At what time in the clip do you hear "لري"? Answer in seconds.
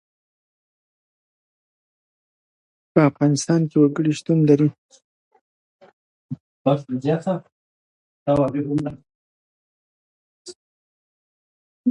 4.49-4.69